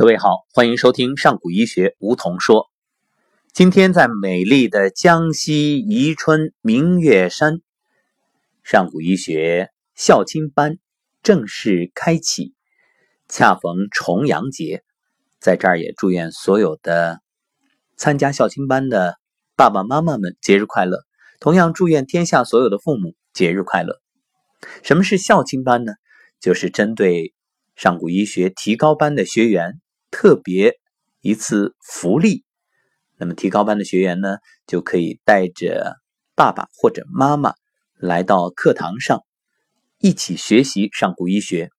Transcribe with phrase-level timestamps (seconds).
[0.00, 2.70] 各位好，欢迎收听上古医学梧桐说。
[3.52, 7.60] 今天在美丽的江西宜春明月山，
[8.62, 10.78] 上古医学孝亲班
[11.22, 12.54] 正式开启，
[13.28, 14.82] 恰逢重阳节，
[15.38, 17.20] 在这儿也祝愿所有的
[17.94, 19.18] 参加孝亲班的
[19.54, 21.00] 爸爸妈妈们节日快乐。
[21.40, 24.00] 同样祝愿天下所有的父母节日快乐。
[24.82, 25.92] 什么是孝亲班呢？
[26.40, 27.34] 就是针对。
[27.76, 29.80] 上古医学提高班的学员
[30.10, 30.78] 特别
[31.20, 32.44] 一次福利，
[33.16, 35.96] 那么提高班的学员呢，就可以带着
[36.34, 37.54] 爸爸或者妈妈
[37.96, 39.24] 来到课堂上
[39.98, 41.70] 一起学习上古医学。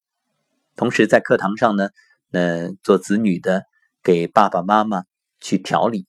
[0.75, 1.89] 同时在课堂上呢，
[2.29, 3.63] 那做子女的
[4.03, 5.03] 给爸爸妈妈
[5.39, 6.07] 去调理。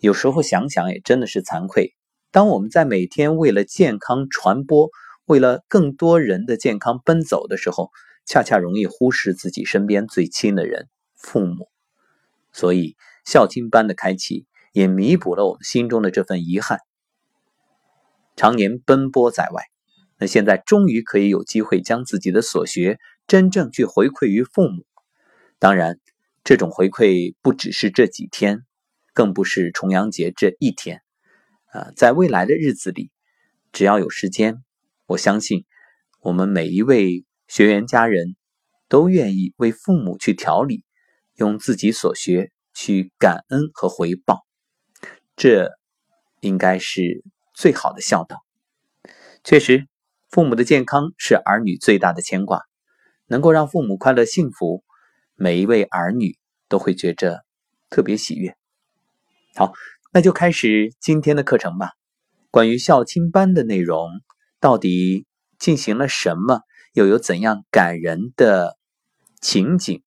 [0.00, 1.94] 有时候想想也真的是惭愧，
[2.30, 4.90] 当我们在每天为了健康传播，
[5.24, 7.90] 为了更多人的健康奔走的时候。
[8.30, 10.86] 恰恰容易忽视自己身边最亲的人——
[11.18, 11.68] 父母，
[12.52, 16.78] 所以孝亲班的开启也弥补了我们心中的这份遗憾。
[18.36, 19.64] 常年奔波在外，
[20.18, 24.86] 那现在终于可以有机会将自己的所学真正去回馈于父母。
[25.58, 25.98] 当然，
[26.44, 28.64] 这种回馈不只是这几天，
[29.12, 31.02] 更不是重阳节这一天。
[31.72, 33.10] 啊，在未来的日子里，
[33.72, 34.62] 只要有时间，
[35.06, 35.64] 我相信
[36.20, 37.24] 我们每一位。
[37.50, 38.36] 学员家人
[38.90, 40.84] 都愿意为父母去调理，
[41.38, 44.44] 用自己所学去感恩和回报，
[45.36, 45.70] 这
[46.40, 48.44] 应该是最好的孝道。
[49.44, 49.86] 确实，
[50.28, 52.62] 父母的健康是儿女最大的牵挂，
[53.26, 54.84] 能够让父母快乐幸福，
[55.36, 56.36] 每一位儿女
[56.68, 57.44] 都会觉着
[57.88, 58.56] 特别喜悦。
[59.54, 59.72] 好，
[60.12, 61.92] 那就开始今天的课程吧。
[62.50, 64.10] 关于孝亲班的内容，
[64.58, 65.26] 到底
[65.58, 66.62] 进行了什么？
[66.94, 68.76] 又有怎样感人的
[69.40, 70.02] 情景？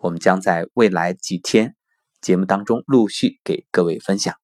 [0.00, 1.76] 我们将在未来几天
[2.20, 4.34] 节目当中陆续给各位分享。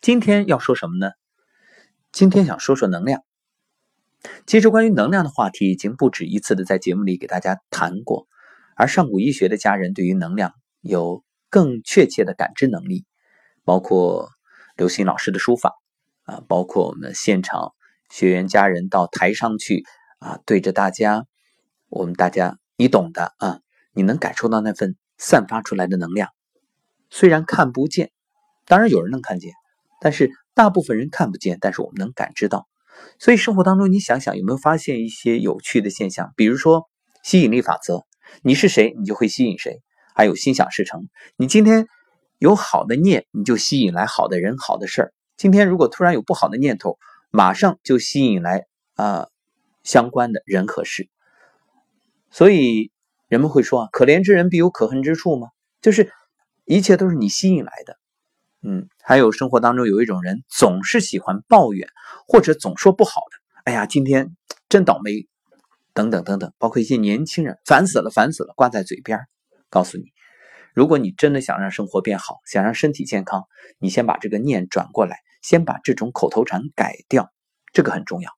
[0.00, 1.12] 今天要说什么呢？
[2.12, 3.22] 今天想说说能量。
[4.46, 8.28] 其实关于能量的话题已经不止一次的在节目里给大家谈过，
[8.76, 13.04] 而上古医学的家人对于能量有更确切的感知能力，
[13.64, 14.30] 包括
[14.76, 15.74] 刘星老师的书法
[16.24, 17.74] 啊，包括我们现场。
[18.12, 19.84] 学员家人到台上去
[20.18, 21.26] 啊，对着大家，
[21.88, 23.60] 我们大家你懂的啊，
[23.92, 26.30] 你能感受到那份散发出来的能量，
[27.10, 28.10] 虽然看不见，
[28.64, 29.52] 当然有人能看见，
[30.00, 32.66] 但是大部分人看不见，但是我们能感知到。
[33.18, 36.32] 所以生活当中，你想想有没有发现一些有趣的现象？
[36.36, 36.88] 比如说
[37.22, 38.06] 吸引力法则，
[38.40, 39.82] 你是谁，你就会吸引谁；
[40.14, 41.86] 还有心想事成，你今天
[42.38, 45.12] 有好的念，你就吸引来好的人、好的事儿。
[45.36, 46.96] 今天如果突然有不好的念头，
[47.30, 48.64] 马上就吸引来
[48.94, 49.28] 啊
[49.82, 51.10] 相关的人和事，
[52.30, 52.90] 所以
[53.28, 55.48] 人们会说啊，可怜之人必有可恨之处吗？
[55.80, 56.12] 就是
[56.64, 57.96] 一切都是你吸引来的。
[58.62, 61.88] 嗯，还有生活当中有一种人总是喜欢抱怨，
[62.26, 64.36] 或者总说不好的，哎呀，今天
[64.68, 65.26] 真倒霉，
[65.94, 69.20] 等等等等，包括一些年轻人，烦死了，烦死了，挂在嘴边。
[69.68, 70.12] 告诉你，
[70.74, 73.44] 如果你真的想让生活变好，想让身体健康，
[73.78, 75.16] 你先把这个念转过来。
[75.42, 77.32] 先把这种口头禅改掉，
[77.72, 78.30] 这个很重要。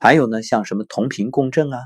[0.00, 1.78] 还有呢，像什么同频共振啊，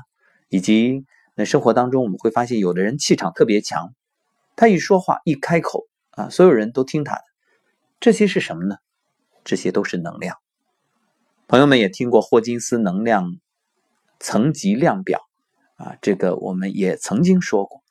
[0.47, 1.03] 以及
[1.39, 3.93] 那生活当中我们会发现，有的人气场特别强，
[4.57, 7.21] 他一说话一开口啊，所有人都听他的。
[8.01, 8.75] 这些是什么呢？
[9.45, 10.35] 这些都是能量。
[11.47, 13.37] 朋友们也听过霍金斯能量
[14.19, 15.21] 层级量表
[15.77, 17.81] 啊，这个我们也曾经说过。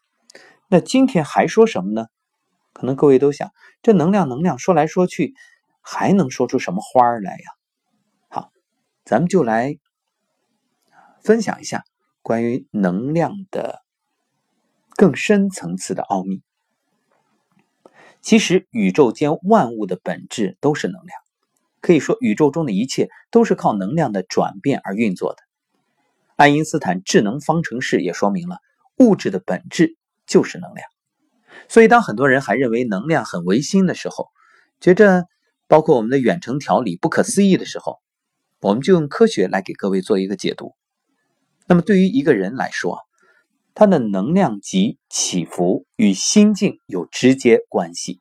[0.68, 2.08] 那今天还说什么呢？
[2.74, 5.32] 可能各位都想，这能量能量说来说去。
[5.80, 7.44] 还能说出什么花儿来呀？
[8.28, 8.50] 好，
[9.06, 9.78] 咱们就来
[11.22, 11.82] 分享一下
[12.28, 13.80] 关于能量的
[14.96, 16.42] 更深层次的奥秘。
[18.20, 21.18] 其实，宇宙间万物的本质都是能量，
[21.80, 25.38] 可以说，宇宙中的一切都是靠能量的转变而运作的。
[26.36, 28.58] 爱因斯坦智能方程式也说明了，
[28.98, 29.96] 物质的本质
[30.26, 30.86] 就是能量。
[31.66, 34.28] 所以，当很多人还认为能量很唯心的时候，
[34.80, 35.24] 觉着。
[35.66, 37.98] 包括我们的远程调理不可思议的时候，
[38.60, 40.74] 我们就用科学来给各位做一个解读。
[41.70, 43.00] 那么对于一个人来说，
[43.74, 48.20] 他的能量级起伏与心境有直接关系。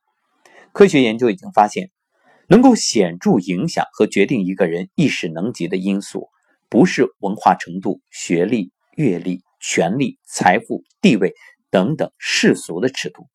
[0.73, 1.89] 科学研究已经发现，
[2.49, 6.27] 能够显著影响和决定一个人意识能级的因素，
[6.67, 11.33] 不是文化程度、学历、阅历、权力、财富、地位
[11.69, 13.27] 等等世俗的尺度，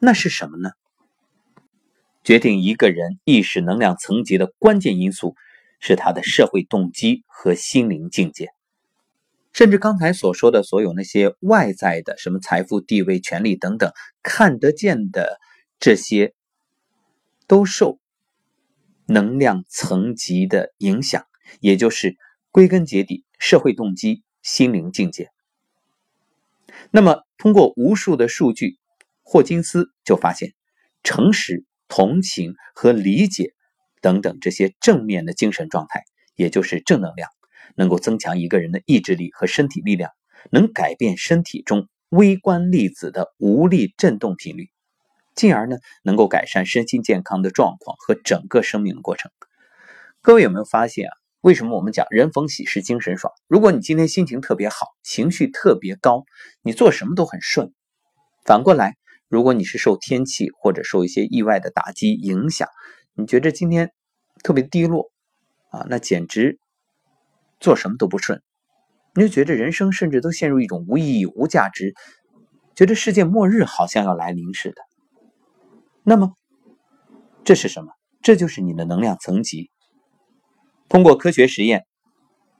[0.00, 0.70] 那是什么呢？
[2.22, 5.34] 决定一个人意识能量层级的关键因素，
[5.80, 8.50] 是他的社会动机和心灵境界。
[9.52, 15.38] 甚至刚才所说的所有那些外在的什么财富、地位、权利等等看得见的
[15.78, 16.34] 这些，
[17.46, 17.98] 都受
[19.06, 21.26] 能量层级的影响，
[21.60, 22.16] 也就是
[22.50, 25.28] 归根结底社会动机、心灵境界。
[26.90, 28.78] 那么，通过无数的数据，
[29.22, 30.54] 霍金斯就发现，
[31.02, 33.52] 诚实、同情和理解
[34.00, 36.04] 等等这些正面的精神状态，
[36.36, 37.28] 也就是正能量。
[37.76, 40.10] 能够增强一个人的意志力和身体力量，
[40.50, 44.70] 能改变身体中微观粒子的无力振动频率，
[45.34, 49.30] 进而呢能够改善身心健康的状况和整个生命的过程。
[50.20, 51.12] 各位有没有发现啊？
[51.40, 53.32] 为什么我们讲人逢喜事精神爽？
[53.48, 56.24] 如果你今天心情特别好，情绪特别高，
[56.62, 57.72] 你做什么都很顺。
[58.44, 58.94] 反过来，
[59.28, 62.68] 如果你是受天气或者受一些意外的打击影响，
[63.14, 63.90] 你觉得今天
[64.44, 65.10] 特别低落
[65.70, 66.60] 啊，那简直。
[67.62, 68.42] 做什么都不顺，
[69.14, 71.94] 你就觉得人生甚至都陷入一种无意义、无价值，
[72.74, 74.82] 觉得世界末日好像要来临似的。
[76.02, 76.34] 那么，
[77.44, 77.92] 这是什么？
[78.20, 79.70] 这就是你的能量层级。
[80.88, 81.86] 通过科学实验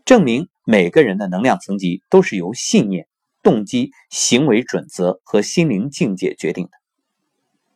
[0.05, 3.09] 证明，每个人的能量层级都是由信念、
[3.43, 6.71] 动机、行为准则和心灵境界决定的，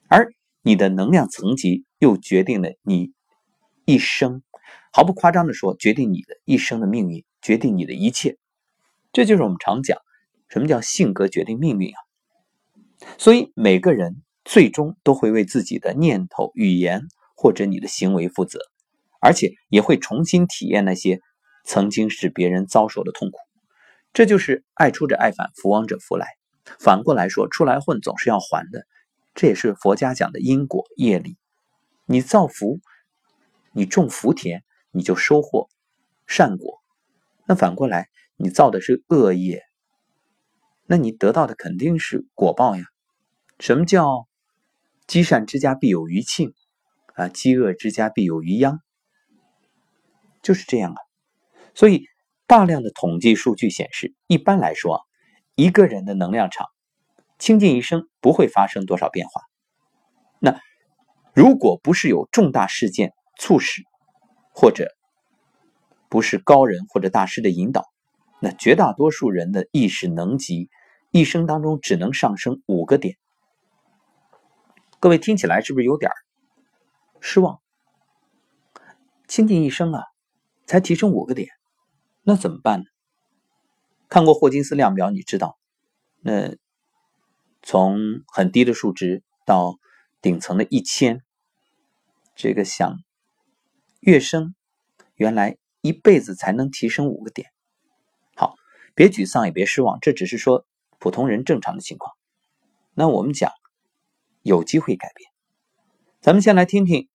[0.08, 0.32] 而
[0.62, 3.12] 你的能量层级又决定了你
[3.84, 4.42] 一生。
[4.96, 8.38] 毫不夸张的说，决定你的一生的命运，决定你的一切，
[9.12, 9.98] 这就是我们常讲，
[10.48, 12.00] 什么叫性格决定命运啊？
[13.18, 17.02] 所以每个人最终都会为自己的念头、语言
[17.36, 18.58] 或者你的行为负责，
[19.20, 21.20] 而且也会重新体验那些
[21.62, 23.36] 曾经使别人遭受的痛苦。
[24.14, 26.26] 这就是爱出者爱返，福往者福来。
[26.80, 28.86] 反过来说，出来混总是要还的，
[29.34, 31.36] 这也是佛家讲的因果业力。
[32.06, 32.80] 你造福，
[33.72, 34.62] 你种福田。
[34.96, 35.68] 你就收获
[36.26, 36.80] 善果，
[37.46, 39.62] 那反过来，你造的是恶业，
[40.86, 42.84] 那你得到的肯定是果报呀。
[43.60, 44.26] 什么叫
[45.06, 46.54] 积善之家必有余庆
[47.14, 47.28] 啊？
[47.28, 48.80] 积恶之家必有余殃，
[50.42, 51.00] 就是这样啊。
[51.74, 52.06] 所以，
[52.46, 55.02] 大量的统计数据显示，一般来说，
[55.54, 56.68] 一个人的能量场
[57.38, 59.42] 倾尽一生不会发生多少变化。
[60.38, 60.58] 那
[61.34, 63.82] 如果不是有重大事件促使，
[64.58, 64.88] 或者
[66.08, 67.84] 不是高人或者大师的引导，
[68.40, 70.70] 那绝大多数人的意识能级
[71.10, 73.18] 一生当中只能上升五个点。
[74.98, 76.10] 各位听起来是不是有点
[77.20, 77.60] 失望？
[79.28, 80.04] 倾尽一生啊，
[80.64, 81.50] 才提升五个点，
[82.22, 82.86] 那怎么办呢？
[84.08, 85.58] 看过霍金斯量表，你知道，
[86.20, 86.56] 那
[87.62, 89.74] 从很低的数值到
[90.22, 91.20] 顶层的一千，
[92.34, 92.96] 这个想。
[94.00, 94.54] 跃升，
[95.14, 97.48] 原来一辈子才能提升五个点。
[98.34, 98.54] 好，
[98.94, 100.66] 别沮丧，也别失望，这只是说
[100.98, 102.12] 普通人正常的情况。
[102.94, 103.50] 那我们讲
[104.42, 105.30] 有机会改变。
[106.20, 107.08] 咱们先来听听，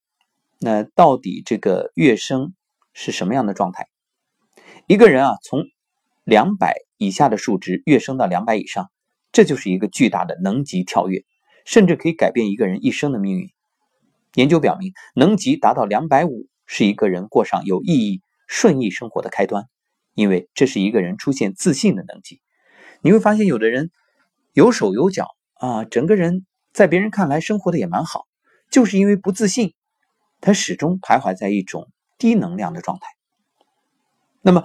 [0.60, 2.54] 那到底这个跃升
[2.94, 3.88] 是什么样的状态？
[4.88, 5.63] 一个人啊，从
[6.24, 8.92] 两百以下的数值跃升到两百以上，
[9.31, 11.24] 这就是一个巨大的能级跳跃，
[11.66, 13.50] 甚至可以改变一个人一生的命运。
[14.36, 16.48] 研究表明，能级达到两百五。
[16.73, 19.65] 是一个人过上有意义、顺意生活的开端，
[20.13, 22.39] 因为这是一个人出现自信的能级。
[23.01, 23.91] 你会发现，有的人
[24.53, 28.25] 有手有脚啊，整个人在别人看来生活的也蛮好，
[28.69, 29.73] 就是因为不自信，
[30.40, 33.06] 他始终徘徊在一种低能量的状态。
[34.42, 34.63] 那么，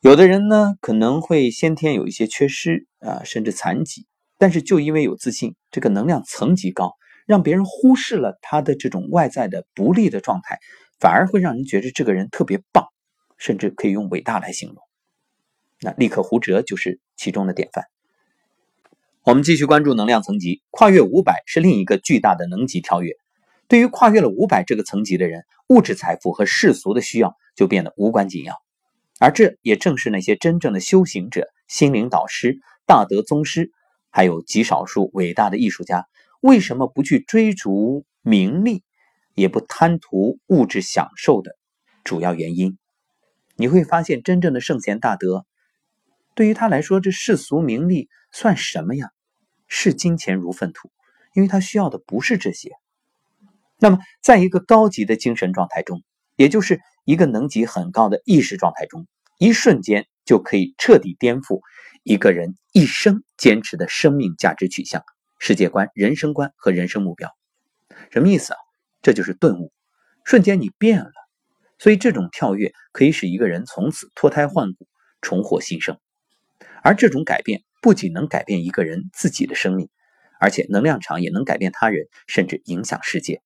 [0.00, 4.06] 有的人呢，可能会先天有一些缺失啊，甚至残疾，
[4.36, 6.92] 但是就因为有自信，这个能量层级高，
[7.24, 10.58] 让别人忽视了他的这种外在的不利的状态。
[10.98, 12.86] 反而会让人觉得这个人特别棒，
[13.36, 14.78] 甚至可以用伟大来形容。
[15.80, 17.84] 那立刻胡哲就是其中的典范。
[19.24, 23.12] 我们继续关注能量层级，跨越五百是另一个巨大的能级跳跃。
[23.68, 28.54] 对于跨越了五百这个层级的人，物质财富和世俗的需要就变得无关紧要。
[29.18, 33.72] 而这也正是那些真正的修行者、心灵导师、大德宗师，
[34.10, 36.06] 还有极少数伟大的艺术家，
[36.40, 38.84] 为什么不去追逐名利？
[39.36, 41.56] 也不贪图物质享受的
[42.02, 42.78] 主要原因，
[43.54, 45.44] 你会发现，真正的圣贤大德，
[46.34, 49.10] 对于他来说，这世俗名利算什么呀？
[49.68, 50.90] 视金钱如粪土，
[51.34, 52.70] 因为他需要的不是这些。
[53.78, 56.02] 那么，在一个高级的精神状态中，
[56.36, 59.06] 也就是一个能级很高的意识状态中，
[59.38, 61.60] 一瞬间就可以彻底颠覆
[62.04, 65.02] 一个人一生坚持的生命价值取向、
[65.38, 67.28] 世界观、人生观和人生目标。
[68.10, 68.65] 什么意思啊？
[69.06, 69.72] 这就是顿悟，
[70.24, 71.12] 瞬间你变了，
[71.78, 74.88] 所以这种跳跃可以使一个人从此脱胎换骨，
[75.20, 75.96] 重获新生。
[76.82, 79.88] 而这种改变不仅能改变一个人自己的生命，
[80.40, 83.42] 而且能量场也能改变他人，甚至影响世界。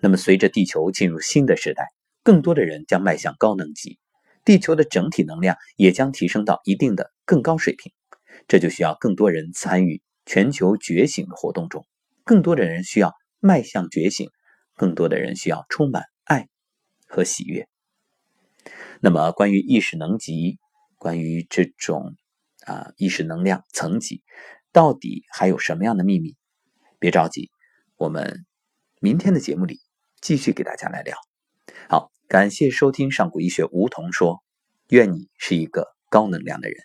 [0.00, 1.90] 那么，随着地球进入新的时代，
[2.24, 4.00] 更多的人将迈向高能级，
[4.44, 7.92] 地球的整体能量也将提升到一定的更高水平。
[8.48, 11.86] 这就需要更多人参与全球觉醒的活动中，
[12.24, 14.30] 更多的人需要迈向觉醒，
[14.76, 16.48] 更多的人需要充满爱
[17.06, 17.68] 和喜悦。
[19.00, 20.58] 那么，关于意识能级，
[20.96, 22.16] 关于这种
[22.64, 24.22] 啊意识能量层级，
[24.72, 26.36] 到底还有什么样的秘密？
[26.98, 27.50] 别着急，
[27.96, 28.46] 我们
[29.00, 29.80] 明天的节目里
[30.20, 31.16] 继续给大家来聊。
[31.88, 34.42] 好，感谢收听上古医学梧桐说，
[34.88, 36.78] 愿你是一个高能量的人。